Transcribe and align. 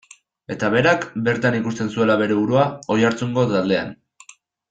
Eta 0.53 0.69
berak, 0.75 1.03
bertan 1.27 1.57
ikusten 1.59 1.91
zuela 1.97 2.15
bere 2.23 2.39
burua, 2.39 2.65
Oiartzungo 2.97 3.45
taldean. 3.53 3.93